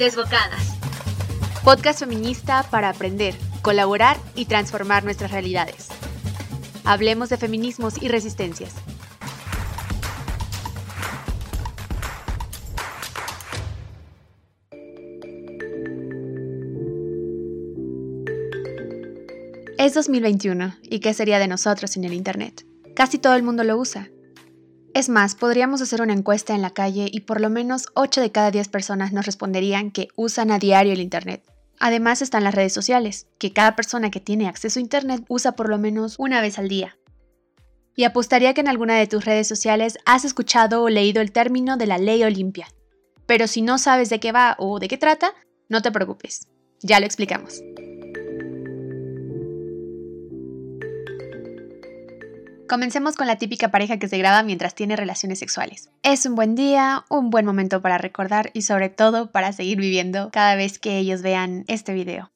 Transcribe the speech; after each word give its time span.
Desbocadas. 0.00 0.78
Podcast 1.62 2.00
feminista 2.00 2.64
para 2.70 2.88
aprender, 2.88 3.34
colaborar 3.60 4.16
y 4.34 4.46
transformar 4.46 5.04
nuestras 5.04 5.30
realidades. 5.30 5.88
Hablemos 6.84 7.28
de 7.28 7.36
feminismos 7.36 8.02
y 8.02 8.08
resistencias. 8.08 8.72
Es 19.76 19.92
2021, 19.92 20.76
¿y 20.82 21.00
qué 21.00 21.12
sería 21.12 21.38
de 21.38 21.46
nosotros 21.46 21.90
sin 21.90 22.04
el 22.06 22.14
Internet? 22.14 22.64
Casi 22.96 23.18
todo 23.18 23.34
el 23.34 23.42
mundo 23.42 23.64
lo 23.64 23.76
usa. 23.76 24.08
Es 24.92 25.08
más, 25.08 25.36
podríamos 25.36 25.80
hacer 25.82 26.02
una 26.02 26.12
encuesta 26.12 26.54
en 26.54 26.62
la 26.62 26.70
calle 26.70 27.08
y 27.10 27.20
por 27.20 27.40
lo 27.40 27.48
menos 27.48 27.86
8 27.94 28.20
de 28.20 28.32
cada 28.32 28.50
10 28.50 28.68
personas 28.68 29.12
nos 29.12 29.24
responderían 29.24 29.92
que 29.92 30.08
usan 30.16 30.50
a 30.50 30.58
diario 30.58 30.92
el 30.92 31.00
Internet. 31.00 31.44
Además 31.78 32.22
están 32.22 32.42
las 32.42 32.54
redes 32.54 32.72
sociales, 32.72 33.28
que 33.38 33.52
cada 33.52 33.76
persona 33.76 34.10
que 34.10 34.20
tiene 34.20 34.48
acceso 34.48 34.80
a 34.80 34.82
Internet 34.82 35.24
usa 35.28 35.52
por 35.52 35.68
lo 35.68 35.78
menos 35.78 36.16
una 36.18 36.40
vez 36.40 36.58
al 36.58 36.68
día. 36.68 36.98
Y 37.94 38.02
apostaría 38.02 38.52
que 38.52 38.62
en 38.62 38.68
alguna 38.68 38.96
de 38.96 39.06
tus 39.06 39.24
redes 39.24 39.46
sociales 39.46 39.96
has 40.06 40.24
escuchado 40.24 40.82
o 40.82 40.88
leído 40.88 41.22
el 41.22 41.30
término 41.30 41.76
de 41.76 41.86
la 41.86 41.98
ley 41.98 42.24
Olimpia. 42.24 42.66
Pero 43.26 43.46
si 43.46 43.62
no 43.62 43.78
sabes 43.78 44.10
de 44.10 44.18
qué 44.18 44.32
va 44.32 44.56
o 44.58 44.80
de 44.80 44.88
qué 44.88 44.98
trata, 44.98 45.34
no 45.68 45.82
te 45.82 45.92
preocupes. 45.92 46.48
Ya 46.82 46.98
lo 46.98 47.06
explicamos. 47.06 47.62
Comencemos 52.70 53.16
con 53.16 53.26
la 53.26 53.34
típica 53.34 53.72
pareja 53.72 53.98
que 53.98 54.06
se 54.06 54.16
graba 54.16 54.44
mientras 54.44 54.76
tiene 54.76 54.94
relaciones 54.94 55.40
sexuales. 55.40 55.90
Es 56.04 56.24
un 56.24 56.36
buen 56.36 56.54
día, 56.54 57.04
un 57.08 57.28
buen 57.28 57.44
momento 57.44 57.82
para 57.82 57.98
recordar 57.98 58.52
y 58.54 58.62
sobre 58.62 58.88
todo 58.88 59.32
para 59.32 59.52
seguir 59.52 59.80
viviendo 59.80 60.30
cada 60.30 60.54
vez 60.54 60.78
que 60.78 60.96
ellos 60.96 61.20
vean 61.20 61.64
este 61.66 61.92
video. 61.92 62.30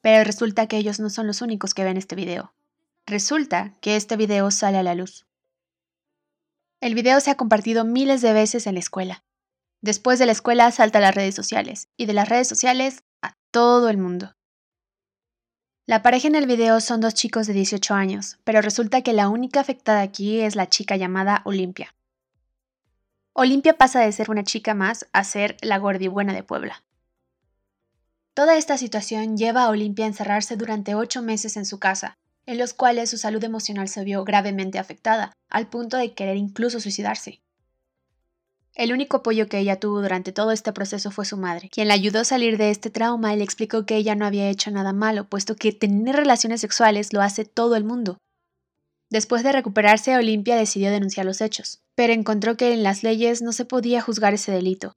Pero 0.00 0.24
resulta 0.24 0.68
que 0.68 0.78
ellos 0.78 1.00
no 1.00 1.10
son 1.10 1.26
los 1.26 1.42
únicos 1.42 1.74
que 1.74 1.84
ven 1.84 1.98
este 1.98 2.16
video. 2.16 2.54
Resulta 3.04 3.74
que 3.82 3.94
este 3.96 4.16
video 4.16 4.50
sale 4.50 4.78
a 4.78 4.82
la 4.82 4.94
luz. 4.94 5.26
El 6.80 6.94
video 6.94 7.20
se 7.20 7.30
ha 7.30 7.34
compartido 7.34 7.84
miles 7.84 8.22
de 8.22 8.32
veces 8.32 8.66
en 8.66 8.72
la 8.72 8.80
escuela. 8.80 9.22
Después 9.82 10.18
de 10.18 10.24
la 10.24 10.32
escuela 10.32 10.70
salta 10.70 10.96
a 10.96 11.02
las 11.02 11.14
redes 11.14 11.34
sociales 11.34 11.90
y 11.98 12.06
de 12.06 12.14
las 12.14 12.30
redes 12.30 12.48
sociales 12.48 13.04
a 13.20 13.36
todo 13.50 13.90
el 13.90 13.98
mundo. 13.98 14.34
La 15.90 16.02
pareja 16.02 16.28
en 16.28 16.36
el 16.36 16.46
video 16.46 16.80
son 16.80 17.00
dos 17.00 17.14
chicos 17.14 17.48
de 17.48 17.52
18 17.52 17.94
años, 17.94 18.38
pero 18.44 18.62
resulta 18.62 19.02
que 19.02 19.12
la 19.12 19.28
única 19.28 19.58
afectada 19.58 20.02
aquí 20.02 20.38
es 20.38 20.54
la 20.54 20.68
chica 20.68 20.96
llamada 20.96 21.42
Olimpia. 21.44 21.96
Olimpia 23.32 23.76
pasa 23.76 23.98
de 23.98 24.12
ser 24.12 24.30
una 24.30 24.44
chica 24.44 24.72
más 24.72 25.08
a 25.12 25.24
ser 25.24 25.56
la 25.62 25.78
gordibuena 25.78 26.32
de 26.32 26.44
Puebla. 26.44 26.84
Toda 28.34 28.56
esta 28.56 28.78
situación 28.78 29.36
lleva 29.36 29.64
a 29.64 29.68
Olimpia 29.68 30.04
a 30.04 30.08
encerrarse 30.08 30.56
durante 30.56 30.94
ocho 30.94 31.22
meses 31.22 31.56
en 31.56 31.66
su 31.66 31.80
casa, 31.80 32.16
en 32.46 32.58
los 32.58 32.72
cuales 32.72 33.10
su 33.10 33.18
salud 33.18 33.42
emocional 33.42 33.88
se 33.88 34.04
vio 34.04 34.22
gravemente 34.22 34.78
afectada, 34.78 35.32
al 35.48 35.66
punto 35.66 35.96
de 35.96 36.14
querer 36.14 36.36
incluso 36.36 36.78
suicidarse. 36.78 37.40
El 38.74 38.92
único 38.92 39.18
apoyo 39.18 39.48
que 39.48 39.58
ella 39.58 39.80
tuvo 39.80 40.00
durante 40.00 40.32
todo 40.32 40.52
este 40.52 40.72
proceso 40.72 41.10
fue 41.10 41.24
su 41.24 41.36
madre, 41.36 41.68
quien 41.70 41.88
la 41.88 41.94
ayudó 41.94 42.20
a 42.20 42.24
salir 42.24 42.56
de 42.56 42.70
este 42.70 42.88
trauma 42.88 43.34
y 43.34 43.36
le 43.36 43.44
explicó 43.44 43.84
que 43.84 43.96
ella 43.96 44.14
no 44.14 44.26
había 44.26 44.48
hecho 44.48 44.70
nada 44.70 44.92
malo, 44.92 45.28
puesto 45.28 45.56
que 45.56 45.72
tener 45.72 46.14
relaciones 46.14 46.60
sexuales 46.60 47.12
lo 47.12 47.20
hace 47.20 47.44
todo 47.44 47.74
el 47.74 47.84
mundo. 47.84 48.18
Después 49.10 49.42
de 49.42 49.50
recuperarse, 49.50 50.16
Olimpia 50.16 50.54
decidió 50.54 50.92
denunciar 50.92 51.26
los 51.26 51.40
hechos, 51.40 51.82
pero 51.96 52.12
encontró 52.12 52.56
que 52.56 52.72
en 52.72 52.84
las 52.84 53.02
leyes 53.02 53.42
no 53.42 53.52
se 53.52 53.64
podía 53.64 54.00
juzgar 54.00 54.34
ese 54.34 54.52
delito. 54.52 54.94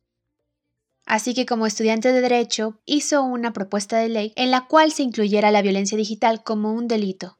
Así 1.05 1.33
que 1.33 1.47
como 1.47 1.65
estudiante 1.65 2.13
de 2.13 2.21
Derecho 2.21 2.79
hizo 2.85 3.23
una 3.23 3.53
propuesta 3.53 3.97
de 3.97 4.07
ley 4.07 4.33
en 4.35 4.51
la 4.51 4.67
cual 4.67 4.91
se 4.91 5.03
incluyera 5.03 5.51
la 5.51 5.63
violencia 5.63 5.97
digital 5.97 6.43
como 6.43 6.73
un 6.73 6.87
delito. 6.87 7.39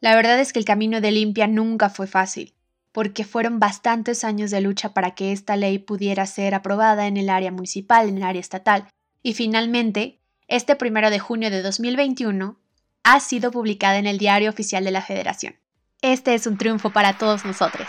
La 0.00 0.14
verdad 0.14 0.40
es 0.40 0.52
que 0.52 0.60
el 0.60 0.64
camino 0.64 1.00
de 1.00 1.08
Olimpia 1.08 1.46
nunca 1.48 1.90
fue 1.90 2.06
fácil 2.06 2.54
porque 2.92 3.24
fueron 3.24 3.60
bastantes 3.60 4.24
años 4.24 4.50
de 4.50 4.60
lucha 4.60 4.92
para 4.94 5.12
que 5.12 5.32
esta 5.32 5.56
ley 5.56 5.78
pudiera 5.78 6.26
ser 6.26 6.54
aprobada 6.54 7.06
en 7.06 7.16
el 7.16 7.30
área 7.30 7.52
municipal, 7.52 8.08
en 8.08 8.18
el 8.18 8.24
área 8.24 8.40
estatal, 8.40 8.88
y 9.22 9.34
finalmente, 9.34 10.20
este 10.48 10.76
primero 10.76 11.10
de 11.10 11.18
junio 11.18 11.50
de 11.50 11.62
2021, 11.62 12.58
ha 13.02 13.20
sido 13.20 13.50
publicada 13.50 13.98
en 13.98 14.06
el 14.06 14.18
Diario 14.18 14.50
Oficial 14.50 14.84
de 14.84 14.90
la 14.90 15.02
Federación. 15.02 15.56
Este 16.02 16.34
es 16.34 16.46
un 16.46 16.58
triunfo 16.58 16.90
para 16.90 17.18
todos 17.18 17.44
nosotros. 17.44 17.88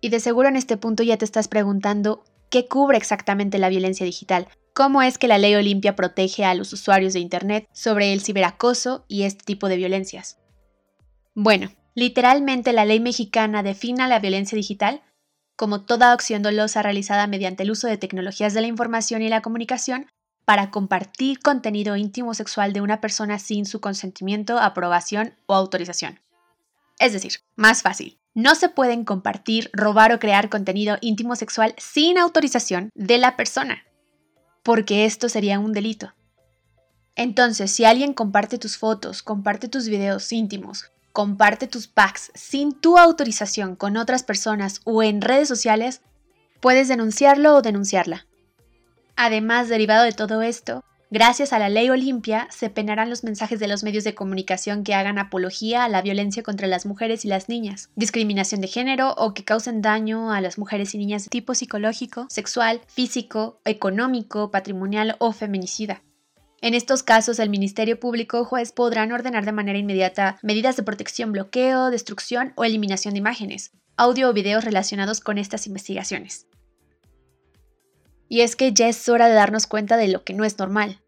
Y 0.00 0.08
de 0.10 0.20
seguro 0.20 0.48
en 0.48 0.56
este 0.56 0.76
punto 0.76 1.02
ya 1.02 1.16
te 1.16 1.24
estás 1.24 1.48
preguntando 1.48 2.24
qué 2.50 2.68
cubre 2.68 2.96
exactamente 2.96 3.58
la 3.58 3.68
violencia 3.68 4.06
digital, 4.06 4.48
cómo 4.72 5.02
es 5.02 5.18
que 5.18 5.28
la 5.28 5.38
ley 5.38 5.54
Olimpia 5.54 5.96
protege 5.96 6.44
a 6.44 6.54
los 6.54 6.72
usuarios 6.72 7.12
de 7.12 7.20
Internet 7.20 7.68
sobre 7.72 8.12
el 8.12 8.20
ciberacoso 8.20 9.04
y 9.08 9.22
este 9.22 9.44
tipo 9.44 9.68
de 9.68 9.76
violencias. 9.76 10.38
Bueno, 11.38 11.70
literalmente 11.94 12.72
la 12.72 12.86
ley 12.86 12.98
mexicana 12.98 13.62
define 13.62 14.08
la 14.08 14.20
violencia 14.20 14.56
digital 14.56 15.02
como 15.54 15.82
toda 15.82 16.12
acción 16.12 16.42
dolosa 16.42 16.80
realizada 16.80 17.26
mediante 17.26 17.62
el 17.62 17.70
uso 17.70 17.88
de 17.88 17.98
tecnologías 17.98 18.54
de 18.54 18.62
la 18.62 18.68
información 18.68 19.20
y 19.20 19.28
la 19.28 19.42
comunicación 19.42 20.06
para 20.46 20.70
compartir 20.70 21.40
contenido 21.40 21.94
íntimo 21.96 22.32
sexual 22.32 22.72
de 22.72 22.80
una 22.80 23.02
persona 23.02 23.38
sin 23.38 23.66
su 23.66 23.82
consentimiento, 23.82 24.58
aprobación 24.58 25.34
o 25.44 25.54
autorización. 25.54 26.20
Es 26.98 27.12
decir, 27.12 27.32
más 27.54 27.82
fácil, 27.82 28.18
no 28.32 28.54
se 28.54 28.70
pueden 28.70 29.04
compartir, 29.04 29.68
robar 29.74 30.12
o 30.12 30.18
crear 30.18 30.48
contenido 30.48 30.96
íntimo 31.02 31.36
sexual 31.36 31.74
sin 31.76 32.16
autorización 32.16 32.88
de 32.94 33.18
la 33.18 33.36
persona, 33.36 33.84
porque 34.62 35.04
esto 35.04 35.28
sería 35.28 35.58
un 35.58 35.74
delito. 35.74 36.14
Entonces, 37.14 37.70
si 37.70 37.84
alguien 37.84 38.14
comparte 38.14 38.56
tus 38.56 38.78
fotos, 38.78 39.22
comparte 39.22 39.68
tus 39.68 39.88
videos 39.88 40.32
íntimos, 40.32 40.90
comparte 41.16 41.66
tus 41.66 41.88
packs 41.88 42.30
sin 42.34 42.78
tu 42.78 42.98
autorización 42.98 43.74
con 43.74 43.96
otras 43.96 44.22
personas 44.22 44.82
o 44.84 45.02
en 45.02 45.22
redes 45.22 45.48
sociales, 45.48 46.02
puedes 46.60 46.88
denunciarlo 46.88 47.54
o 47.54 47.62
denunciarla. 47.62 48.26
Además, 49.16 49.70
derivado 49.70 50.04
de 50.04 50.12
todo 50.12 50.42
esto, 50.42 50.84
gracias 51.10 51.54
a 51.54 51.58
la 51.58 51.70
ley 51.70 51.88
Olimpia, 51.88 52.48
se 52.50 52.68
penarán 52.68 53.08
los 53.08 53.24
mensajes 53.24 53.58
de 53.58 53.66
los 53.66 53.82
medios 53.82 54.04
de 54.04 54.14
comunicación 54.14 54.84
que 54.84 54.92
hagan 54.92 55.18
apología 55.18 55.84
a 55.84 55.88
la 55.88 56.02
violencia 56.02 56.42
contra 56.42 56.66
las 56.66 56.84
mujeres 56.84 57.24
y 57.24 57.28
las 57.28 57.48
niñas, 57.48 57.88
discriminación 57.96 58.60
de 58.60 58.68
género 58.68 59.14
o 59.16 59.32
que 59.32 59.42
causen 59.42 59.80
daño 59.80 60.32
a 60.32 60.42
las 60.42 60.58
mujeres 60.58 60.94
y 60.94 60.98
niñas 60.98 61.24
de 61.24 61.30
tipo 61.30 61.54
psicológico, 61.54 62.26
sexual, 62.28 62.82
físico, 62.88 63.58
económico, 63.64 64.50
patrimonial 64.50 65.16
o 65.18 65.32
feminicida. 65.32 66.02
En 66.62 66.74
estos 66.74 67.02
casos, 67.02 67.38
el 67.38 67.50
Ministerio 67.50 68.00
Público 68.00 68.40
o 68.40 68.44
juez 68.44 68.72
podrán 68.72 69.12
ordenar 69.12 69.44
de 69.44 69.52
manera 69.52 69.78
inmediata 69.78 70.38
medidas 70.42 70.76
de 70.76 70.82
protección, 70.82 71.32
bloqueo, 71.32 71.90
destrucción 71.90 72.52
o 72.56 72.64
eliminación 72.64 73.14
de 73.14 73.18
imágenes, 73.18 73.72
audio 73.96 74.30
o 74.30 74.32
videos 74.32 74.64
relacionados 74.64 75.20
con 75.20 75.38
estas 75.38 75.66
investigaciones. 75.66 76.46
Y 78.28 78.40
es 78.40 78.56
que 78.56 78.72
ya 78.72 78.88
es 78.88 79.08
hora 79.08 79.28
de 79.28 79.34
darnos 79.34 79.66
cuenta 79.66 79.96
de 79.96 80.08
lo 80.08 80.24
que 80.24 80.32
no 80.32 80.44
es 80.44 80.58
normal. 80.58 81.00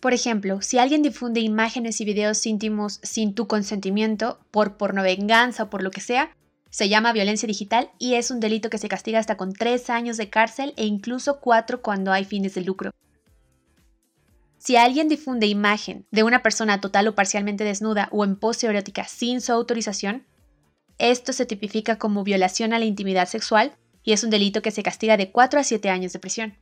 Por 0.00 0.14
ejemplo, 0.14 0.62
si 0.62 0.78
alguien 0.78 1.02
difunde 1.02 1.40
imágenes 1.40 2.00
y 2.00 2.04
videos 2.04 2.44
íntimos 2.46 3.00
sin 3.02 3.34
tu 3.34 3.46
consentimiento, 3.46 4.40
por 4.50 4.76
pornovenganza 4.76 5.64
o 5.64 5.70
por 5.70 5.82
lo 5.82 5.90
que 5.90 6.00
sea, 6.00 6.34
se 6.70 6.88
llama 6.88 7.12
violencia 7.12 7.46
digital 7.46 7.90
y 7.98 8.14
es 8.14 8.30
un 8.30 8.40
delito 8.40 8.70
que 8.70 8.78
se 8.78 8.88
castiga 8.88 9.18
hasta 9.18 9.36
con 9.36 9.52
tres 9.52 9.90
años 9.90 10.16
de 10.16 10.30
cárcel 10.30 10.72
e 10.76 10.86
incluso 10.86 11.40
cuatro 11.40 11.82
cuando 11.82 12.12
hay 12.12 12.24
fines 12.24 12.54
de 12.54 12.62
lucro. 12.62 12.90
Si 14.60 14.76
alguien 14.76 15.08
difunde 15.08 15.46
imagen 15.46 16.06
de 16.10 16.22
una 16.22 16.42
persona 16.42 16.82
total 16.82 17.08
o 17.08 17.14
parcialmente 17.14 17.64
desnuda 17.64 18.08
o 18.12 18.26
en 18.26 18.36
pose 18.36 18.66
erótica 18.66 19.04
sin 19.04 19.40
su 19.40 19.52
autorización, 19.52 20.26
esto 20.98 21.32
se 21.32 21.46
tipifica 21.46 21.96
como 21.96 22.24
violación 22.24 22.74
a 22.74 22.78
la 22.78 22.84
intimidad 22.84 23.26
sexual 23.26 23.72
y 24.02 24.12
es 24.12 24.22
un 24.22 24.28
delito 24.28 24.60
que 24.60 24.70
se 24.70 24.82
castiga 24.82 25.16
de 25.16 25.30
4 25.32 25.60
a 25.60 25.64
7 25.64 25.88
años 25.88 26.12
de 26.12 26.18
prisión. 26.18 26.58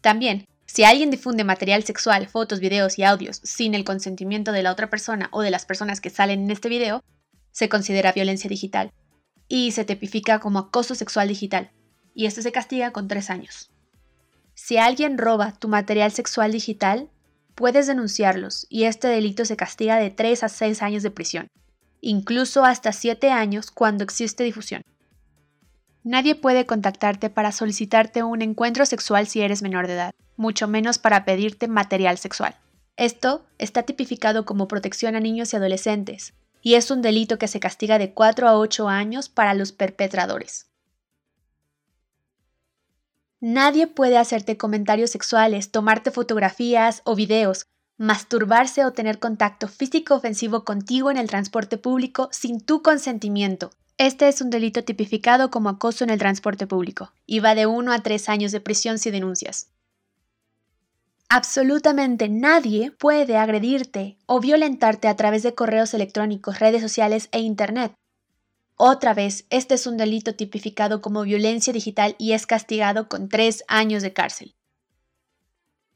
También, 0.00 0.48
si 0.66 0.82
alguien 0.82 1.12
difunde 1.12 1.44
material 1.44 1.84
sexual, 1.84 2.26
fotos, 2.26 2.58
videos 2.58 2.98
y 2.98 3.04
audios 3.04 3.40
sin 3.44 3.74
el 3.74 3.84
consentimiento 3.84 4.50
de 4.50 4.64
la 4.64 4.72
otra 4.72 4.90
persona 4.90 5.28
o 5.30 5.42
de 5.42 5.52
las 5.52 5.64
personas 5.64 6.00
que 6.00 6.10
salen 6.10 6.42
en 6.42 6.50
este 6.50 6.68
video, 6.68 7.04
se 7.52 7.68
considera 7.68 8.10
violencia 8.10 8.48
digital 8.48 8.92
y 9.46 9.70
se 9.70 9.84
tipifica 9.84 10.40
como 10.40 10.58
acoso 10.58 10.96
sexual 10.96 11.28
digital, 11.28 11.70
y 12.12 12.26
esto 12.26 12.42
se 12.42 12.50
castiga 12.50 12.90
con 12.90 13.06
3 13.06 13.30
años. 13.30 13.70
Si 14.54 14.76
alguien 14.78 15.18
roba 15.18 15.52
tu 15.52 15.68
material 15.68 16.12
sexual 16.12 16.52
digital, 16.52 17.08
puedes 17.54 17.86
denunciarlos 17.86 18.66
y 18.68 18.84
este 18.84 19.08
delito 19.08 19.44
se 19.44 19.56
castiga 19.56 19.96
de 19.96 20.10
3 20.10 20.44
a 20.44 20.48
6 20.48 20.82
años 20.82 21.02
de 21.02 21.10
prisión, 21.10 21.48
incluso 22.00 22.64
hasta 22.64 22.92
7 22.92 23.30
años 23.30 23.70
cuando 23.70 24.04
existe 24.04 24.44
difusión. 24.44 24.82
Nadie 26.04 26.34
puede 26.34 26.66
contactarte 26.66 27.30
para 27.30 27.52
solicitarte 27.52 28.22
un 28.24 28.42
encuentro 28.42 28.86
sexual 28.86 29.26
si 29.28 29.40
eres 29.40 29.62
menor 29.62 29.86
de 29.86 29.94
edad, 29.94 30.14
mucho 30.36 30.66
menos 30.66 30.98
para 30.98 31.24
pedirte 31.24 31.68
material 31.68 32.18
sexual. 32.18 32.56
Esto 32.96 33.46
está 33.58 33.84
tipificado 33.84 34.44
como 34.44 34.68
protección 34.68 35.14
a 35.14 35.20
niños 35.20 35.52
y 35.52 35.56
adolescentes, 35.56 36.34
y 36.60 36.74
es 36.74 36.90
un 36.90 37.02
delito 37.02 37.38
que 37.38 37.48
se 37.48 37.60
castiga 37.60 37.98
de 37.98 38.12
4 38.12 38.48
a 38.48 38.58
8 38.58 38.88
años 38.88 39.28
para 39.28 39.54
los 39.54 39.72
perpetradores. 39.72 40.71
Nadie 43.44 43.88
puede 43.88 44.18
hacerte 44.18 44.56
comentarios 44.56 45.10
sexuales, 45.10 45.72
tomarte 45.72 46.12
fotografías 46.12 47.02
o 47.04 47.16
videos, 47.16 47.66
masturbarse 47.98 48.84
o 48.84 48.92
tener 48.92 49.18
contacto 49.18 49.66
físico 49.66 50.14
ofensivo 50.14 50.64
contigo 50.64 51.10
en 51.10 51.16
el 51.16 51.28
transporte 51.28 51.76
público 51.76 52.28
sin 52.30 52.60
tu 52.60 52.82
consentimiento. 52.82 53.72
Este 53.98 54.28
es 54.28 54.42
un 54.42 54.50
delito 54.50 54.84
tipificado 54.84 55.50
como 55.50 55.70
acoso 55.70 56.04
en 56.04 56.10
el 56.10 56.20
transporte 56.20 56.68
público 56.68 57.10
y 57.26 57.40
va 57.40 57.56
de 57.56 57.66
1 57.66 57.92
a 57.92 57.98
3 57.98 58.28
años 58.28 58.52
de 58.52 58.60
prisión 58.60 59.00
si 59.00 59.10
denuncias. 59.10 59.72
Absolutamente 61.28 62.28
nadie 62.28 62.92
puede 62.92 63.38
agredirte 63.38 64.18
o 64.26 64.38
violentarte 64.38 65.08
a 65.08 65.16
través 65.16 65.42
de 65.42 65.56
correos 65.56 65.94
electrónicos, 65.94 66.60
redes 66.60 66.80
sociales 66.80 67.28
e 67.32 67.40
Internet. 67.40 67.92
Otra 68.76 69.14
vez, 69.14 69.46
este 69.50 69.74
es 69.74 69.86
un 69.86 69.96
delito 69.96 70.34
tipificado 70.34 71.00
como 71.00 71.22
violencia 71.22 71.72
digital 71.72 72.16
y 72.18 72.32
es 72.32 72.46
castigado 72.46 73.08
con 73.08 73.28
tres 73.28 73.64
años 73.68 74.02
de 74.02 74.12
cárcel. 74.12 74.54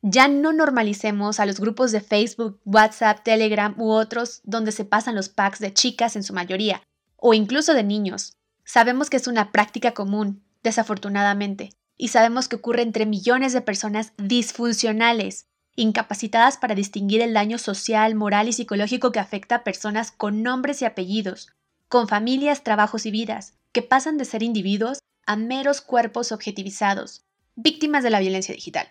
Ya 0.02 0.28
no 0.28 0.52
normalicemos 0.52 1.40
a 1.40 1.46
los 1.46 1.58
grupos 1.58 1.90
de 1.90 2.00
Facebook, 2.00 2.60
WhatsApp, 2.64 3.24
Telegram 3.24 3.74
u 3.80 3.90
otros 3.90 4.40
donde 4.44 4.70
se 4.70 4.84
pasan 4.84 5.16
los 5.16 5.28
packs 5.28 5.58
de 5.58 5.72
chicas 5.72 6.14
en 6.14 6.22
su 6.22 6.32
mayoría, 6.32 6.82
o 7.16 7.34
incluso 7.34 7.74
de 7.74 7.82
niños. 7.82 8.36
Sabemos 8.64 9.10
que 9.10 9.16
es 9.16 9.26
una 9.26 9.50
práctica 9.50 9.94
común, 9.94 10.44
desafortunadamente, 10.62 11.70
y 11.96 12.08
sabemos 12.08 12.46
que 12.46 12.56
ocurre 12.56 12.82
entre 12.82 13.06
millones 13.06 13.52
de 13.52 13.62
personas 13.62 14.12
disfuncionales, 14.16 15.46
incapacitadas 15.76 16.56
para 16.56 16.74
distinguir 16.74 17.20
el 17.20 17.34
daño 17.34 17.58
social, 17.58 18.14
moral 18.14 18.48
y 18.48 18.52
psicológico 18.52 19.12
que 19.12 19.18
afecta 19.18 19.56
a 19.56 19.64
personas 19.64 20.12
con 20.12 20.42
nombres 20.42 20.82
y 20.82 20.84
apellidos, 20.84 21.48
con 21.88 22.08
familias, 22.08 22.62
trabajos 22.62 23.06
y 23.06 23.10
vidas, 23.10 23.54
que 23.72 23.82
pasan 23.82 24.18
de 24.18 24.24
ser 24.24 24.42
individuos 24.42 24.98
a 25.26 25.36
meros 25.36 25.80
cuerpos 25.80 26.32
objetivizados, 26.32 27.24
víctimas 27.54 28.02
de 28.02 28.10
la 28.10 28.20
violencia 28.20 28.54
digital. 28.54 28.88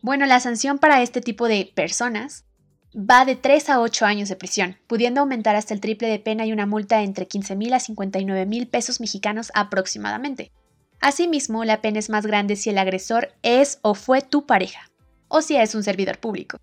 Bueno, 0.00 0.26
la 0.26 0.40
sanción 0.40 0.80
para 0.80 1.02
este 1.02 1.20
tipo 1.20 1.46
de 1.46 1.70
personas 1.72 2.46
va 2.94 3.24
de 3.24 3.36
3 3.36 3.70
a 3.70 3.80
8 3.80 4.04
años 4.04 4.28
de 4.28 4.36
prisión, 4.36 4.76
pudiendo 4.86 5.20
aumentar 5.20 5.56
hasta 5.56 5.74
el 5.74 5.80
triple 5.80 6.08
de 6.08 6.18
pena 6.18 6.44
y 6.44 6.52
una 6.52 6.66
multa 6.66 7.02
entre 7.02 7.26
15 7.26 7.56
mil 7.56 7.72
a 7.72 7.80
59 7.80 8.46
mil 8.46 8.68
pesos 8.68 9.00
mexicanos 9.00 9.50
aproximadamente. 9.54 10.52
Asimismo, 11.00 11.64
la 11.64 11.80
pena 11.80 11.98
es 11.98 12.10
más 12.10 12.26
grande 12.26 12.56
si 12.56 12.70
el 12.70 12.78
agresor 12.78 13.32
es 13.42 13.78
o 13.82 13.94
fue 13.94 14.22
tu 14.22 14.46
pareja, 14.46 14.90
o 15.28 15.42
si 15.42 15.56
es 15.56 15.74
un 15.74 15.82
servidor 15.82 16.18
público. 16.18 16.58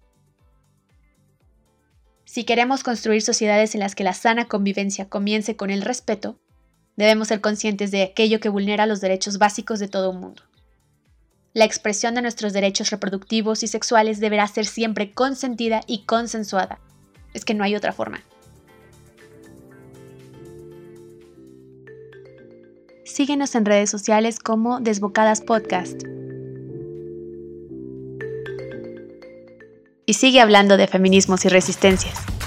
Si 2.25 2.43
queremos 2.43 2.83
construir 2.83 3.23
sociedades 3.23 3.73
en 3.73 3.81
las 3.81 3.95
que 3.95 4.03
la 4.03 4.13
sana 4.13 4.45
convivencia 4.45 5.09
comience 5.09 5.55
con 5.55 5.71
el 5.71 5.81
respeto, 5.81 6.39
debemos 6.95 7.29
ser 7.29 7.41
conscientes 7.41 7.91
de 7.91 8.03
aquello 8.03 8.39
que 8.39 8.49
vulnera 8.49 8.85
los 8.85 9.01
derechos 9.01 9.39
básicos 9.39 9.79
de 9.79 9.87
todo 9.87 10.11
un 10.11 10.19
mundo. 10.19 10.43
La 11.53 11.65
expresión 11.65 12.13
de 12.13 12.21
nuestros 12.21 12.53
derechos 12.53 12.91
reproductivos 12.91 13.63
y 13.63 13.67
sexuales 13.67 14.19
deberá 14.19 14.47
ser 14.47 14.65
siempre 14.65 15.11
consentida 15.11 15.81
y 15.87 16.05
consensuada. 16.05 16.79
Es 17.33 17.43
que 17.43 17.55
no 17.55 17.63
hay 17.63 17.75
otra 17.75 17.91
forma. 17.91 18.21
Síguenos 23.03 23.55
en 23.55 23.65
redes 23.65 23.89
sociales 23.89 24.39
como 24.39 24.79
Desbocadas 24.79 25.41
Podcast. 25.41 26.03
Y 30.05 30.13
sigue 30.13 30.39
hablando 30.39 30.77
de 30.77 30.87
feminismos 30.87 31.45
y 31.45 31.49
resistencias. 31.49 32.38